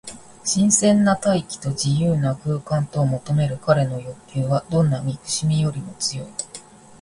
[0.43, 6.27] 新鮮な大気と自由な空間とを求めるかれの欲求は、どんな憎しみよりも強い。